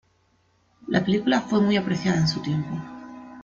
[0.87, 2.71] La película fue muy apreciada en su tiempo.